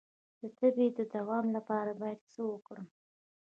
د 0.39 0.41
تبې 0.57 0.87
د 0.97 0.99
دوام 1.15 1.45
لپاره 1.57 1.91
باید 2.01 2.19
څه 2.31 2.41
وکړم؟ 2.51 2.87